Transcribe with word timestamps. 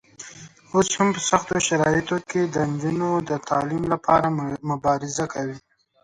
اوس 0.73 0.87
هم 0.97 1.07
په 1.15 1.21
سختو 1.29 1.55
شرایطو 1.67 2.17
کې 2.29 2.41
د 2.45 2.57
نجونو 2.71 3.09
د 3.29 3.31
تعلیم 3.49 3.83
لپاره 3.93 4.27
مبارزه 4.71 5.25
کوي. 5.33 5.57